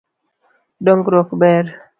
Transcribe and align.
Dongruok 0.87 1.37
ber. 1.45 1.73